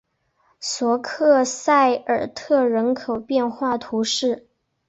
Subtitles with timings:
[0.59, 4.47] 索克塞罗特人口变化图示